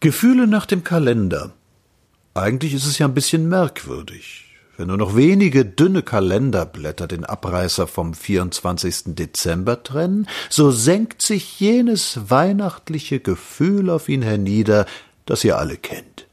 [0.00, 1.52] Gefühle nach dem Kalender.
[2.32, 4.44] Eigentlich ist es ja ein bisschen merkwürdig.
[4.76, 9.16] Wenn nur noch wenige dünne Kalenderblätter den Abreißer vom 24.
[9.16, 14.86] Dezember trennen, so senkt sich jenes weihnachtliche Gefühl auf ihn hernieder,
[15.26, 16.27] das ihr alle kennt.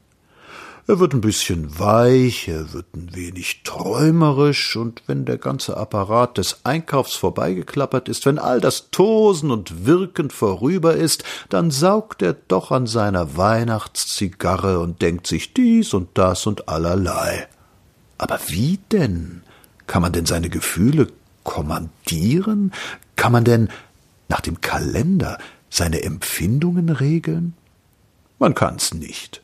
[0.88, 6.38] Er wird ein bisschen weich, er wird ein wenig träumerisch, und wenn der ganze Apparat
[6.38, 12.34] des Einkaufs vorbeigeklappert ist, wenn all das Tosen und Wirken vorüber ist, dann saugt er
[12.34, 17.48] doch an seiner Weihnachtszigarre und denkt sich dies und das und allerlei.
[18.16, 19.42] Aber wie denn?
[19.88, 21.08] Kann man denn seine Gefühle
[21.42, 22.72] kommandieren?
[23.16, 23.70] Kann man denn
[24.28, 27.54] nach dem Kalender seine Empfindungen regeln?
[28.38, 29.42] Man kann's nicht.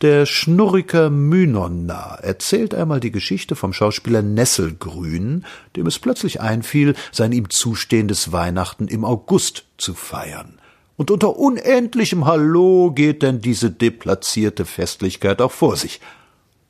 [0.00, 5.44] Der Schnurriker Mynonna erzählt einmal die Geschichte vom Schauspieler Nesselgrün,
[5.76, 10.58] dem es plötzlich einfiel, sein ihm zustehendes Weihnachten im August zu feiern.
[10.96, 16.00] Und unter unendlichem Hallo geht denn diese deplatzierte Festlichkeit auch vor sich.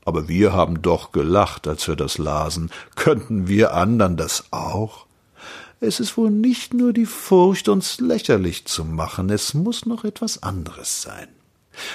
[0.04, 2.70] Aber wir haben doch gelacht, als wir das lasen.
[2.96, 5.06] Könnten wir andern das auch?
[5.80, 10.42] Es ist wohl nicht nur die Furcht, uns lächerlich zu machen, es muss noch etwas
[10.42, 11.26] anderes sein.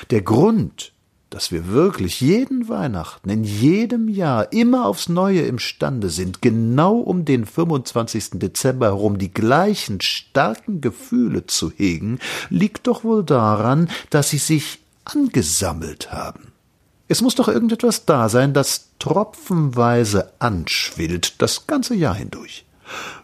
[0.09, 0.91] Der Grund,
[1.29, 7.25] dass wir wirklich jeden Weihnachten in jedem Jahr immer aufs Neue imstande sind, genau um
[7.25, 8.31] den 25.
[8.39, 12.19] Dezember herum die gleichen starken Gefühle zu hegen,
[12.49, 16.53] liegt doch wohl daran, dass sie sich angesammelt haben.
[17.09, 22.65] Es muss doch irgendetwas da sein, das tropfenweise anschwillt, das ganze Jahr hindurch.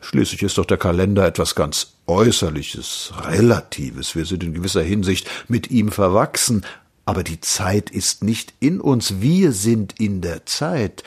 [0.02, 4.16] Schließlich ist doch der Kalender etwas ganz Äußerliches, Relatives.
[4.16, 6.66] Wir sind in gewisser Hinsicht mit ihm verwachsen,
[7.06, 11.04] aber die Zeit ist nicht in uns, wir sind in der Zeit.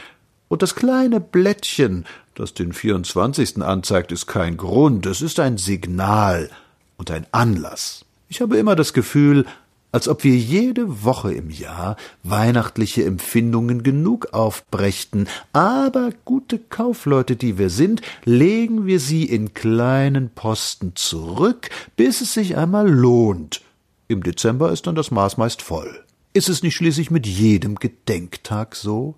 [0.49, 3.63] Und das kleine Blättchen, das den 24.
[3.63, 6.51] anzeigt, ist kein Grund, es ist ein Signal
[6.99, 8.05] und ein Anlass.
[8.29, 9.47] Ich habe immer das Gefühl,
[9.93, 17.57] als ob wir jede Woche im Jahr weihnachtliche Empfindungen genug aufbrächten, aber gute Kaufleute, die
[17.57, 23.63] wir sind, legen wir sie in kleinen Posten zurück, bis es sich einmal lohnt,
[24.09, 26.05] im Dezember ist dann das Maß meist voll.
[26.33, 29.15] Ist es nicht schließlich mit jedem Gedenktag so?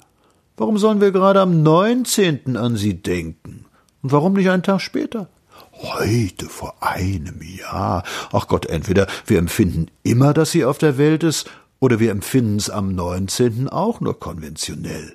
[0.56, 2.56] Warum sollen wir gerade am 19.
[2.56, 3.66] an sie denken?
[4.02, 5.28] Und warum nicht einen Tag später?
[5.72, 8.02] Heute vor einem Jahr.
[8.32, 11.48] Ach Gott, entweder wir empfinden immer, dass sie auf der Welt ist,
[11.80, 13.68] oder wir empfinden es am 19.
[13.68, 15.14] auch nur konventionell.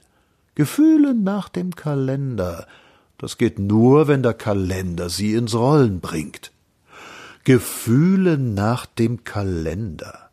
[0.56, 2.68] Gefühle nach dem Kalender.
[3.18, 6.53] Das geht nur, wenn der Kalender sie ins Rollen bringt.
[7.44, 10.24] Gefühle nach dem Kalender.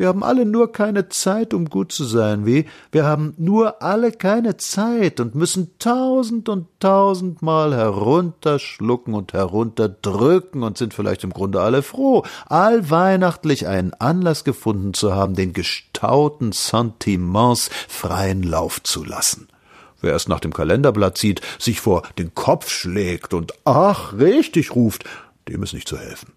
[0.00, 2.64] Wir haben alle nur keine Zeit, um gut zu sein, wie?
[2.90, 10.78] Wir haben nur alle keine Zeit und müssen tausend und tausendmal herunterschlucken und herunterdrücken und
[10.78, 17.68] sind vielleicht im Grunde alle froh, allweihnachtlich einen Anlass gefunden zu haben, den gestauten Sentiments
[17.86, 19.48] freien Lauf zu lassen.
[20.00, 25.04] Wer es nach dem Kalenderblatt sieht, sich vor den Kopf schlägt und ach, richtig ruft,
[25.46, 26.32] dem ist nicht zu helfen.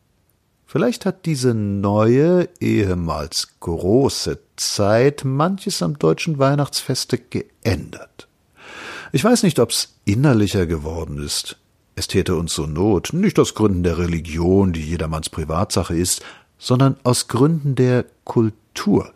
[0.73, 8.27] Vielleicht hat diese neue, ehemals große Zeit manches am deutschen Weihnachtsfeste geändert.
[9.11, 11.57] Ich weiß nicht, ob's innerlicher geworden ist.
[11.93, 16.23] Es täte uns so Not, nicht aus Gründen der Religion, die jedermanns Privatsache ist,
[16.57, 19.13] sondern aus Gründen der Kultur.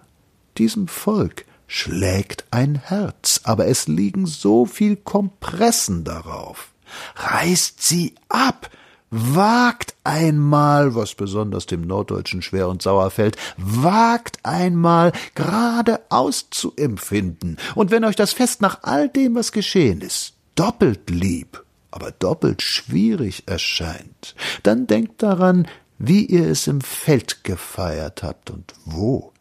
[0.59, 6.72] Diesem Volk schlägt ein Herz, aber es liegen so viel Kompressen darauf.
[7.16, 8.69] Reißt sie ab,
[9.09, 17.57] Wagt einmal, was besonders dem Norddeutschen schwer und sauer fällt, wagt einmal geradeaus zu empfinden.
[17.75, 22.62] Und wenn euch das Fest nach all dem, was geschehen ist, doppelt lieb, aber doppelt
[22.62, 25.67] schwierig erscheint, dann denkt daran,
[26.00, 29.34] wie ihr es im Feld gefeiert habt und wo.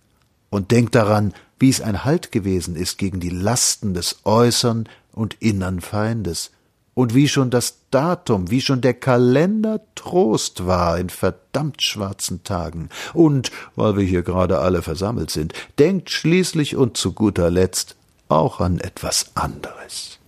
[0.51, 5.35] Und denkt daran, wie es ein Halt gewesen ist gegen die Lasten des äußern und
[5.35, 6.51] innern Feindes,
[6.97, 12.89] und wie schon das Datum, wie schon der Kalender Trost war in verdammt schwarzen Tagen.
[13.13, 17.97] Und, weil wir hier gerade alle versammelt sind, denkt schließlich und zu guter Letzt
[18.29, 20.19] auch an etwas anderes.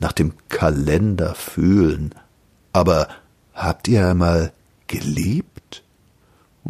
[0.00, 2.14] Nach dem Kalender fühlen.
[2.72, 3.08] Aber
[3.52, 4.52] habt ihr einmal
[4.86, 5.82] geliebt?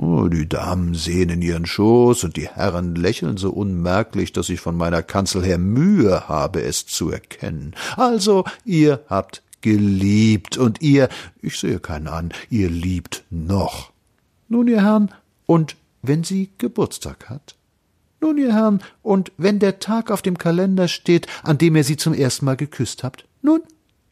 [0.00, 4.61] Oh, die Damen sehen in ihren Schoß und die Herren lächeln so unmerklich, dass ich
[4.61, 7.75] von meiner Kanzel her Mühe habe, es zu erkennen.
[7.97, 11.09] Also, ihr habt geliebt und ihr,
[11.43, 13.91] ich sehe keinen an, ihr liebt noch.
[14.49, 15.12] Nun, ihr Herren,
[15.47, 17.56] und wenn sie Geburtstag hat?
[18.21, 21.97] Nun, ihr Herren, und wenn der Tag auf dem Kalender steht, an dem ihr sie
[21.97, 23.25] zum ersten Mal geküsst habt?
[23.43, 23.62] Nun,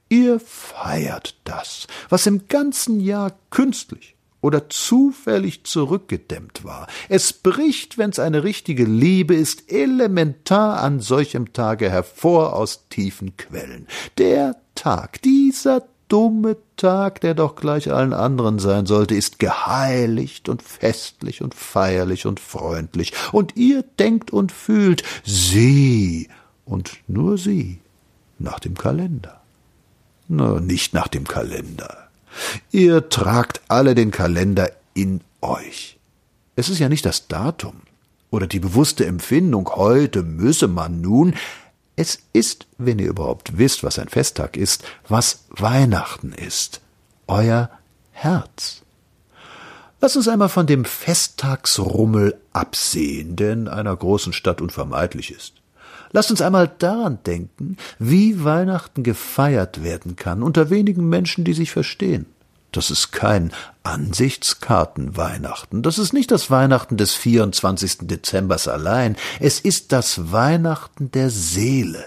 [0.08, 4.15] ihr feiert das, was im ganzen Jahr künstlich
[4.46, 6.86] oder zufällig zurückgedämmt war.
[7.08, 13.88] Es bricht, wenn's eine richtige Liebe ist, elementar an solchem Tage hervor aus tiefen Quellen.
[14.18, 20.62] Der Tag, dieser dumme Tag, der doch gleich allen anderen sein sollte, ist geheiligt und
[20.62, 26.28] festlich und feierlich und freundlich, und ihr denkt und fühlt, sie
[26.64, 27.80] und nur sie,
[28.38, 29.40] nach dem Kalender.
[30.28, 32.05] Na, nicht nach dem Kalender.
[32.70, 35.98] Ihr tragt alle den Kalender in euch.
[36.56, 37.82] Es ist ja nicht das Datum
[38.30, 41.34] oder die bewusste Empfindung, heute müsse man nun,
[41.96, 46.80] es ist, wenn ihr überhaupt wisst, was ein Festtag ist, was Weihnachten ist.
[47.26, 47.70] Euer
[48.12, 48.82] Herz.
[50.00, 55.54] Lass uns einmal von dem Festtagsrummel absehen, der in einer großen Stadt unvermeidlich ist.
[56.12, 61.70] Lasst uns einmal daran denken, wie Weihnachten gefeiert werden kann unter wenigen Menschen, die sich
[61.70, 62.26] verstehen.
[62.72, 63.52] Das ist kein
[63.84, 65.82] Ansichtskartenweihnachten.
[65.82, 68.00] Das ist nicht das Weihnachten des 24.
[68.02, 69.16] Dezembers allein.
[69.40, 72.04] Es ist das Weihnachten der Seele.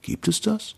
[0.00, 0.76] Gibt es das?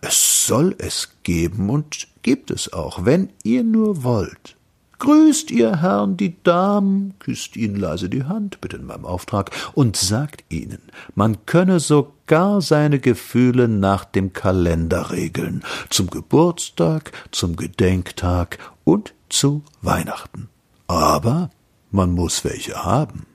[0.00, 4.56] Es soll es geben und gibt es auch, wenn ihr nur wollt.
[4.98, 9.96] Grüßt ihr Herrn die Damen, küsst ihnen leise die Hand, bitte in meinem Auftrag, und
[9.96, 10.78] sagt ihnen,
[11.14, 19.62] man könne sogar seine Gefühle nach dem Kalender regeln, zum Geburtstag, zum Gedenktag und zu
[19.82, 20.48] Weihnachten.
[20.86, 21.50] Aber
[21.90, 23.26] man muss welche haben.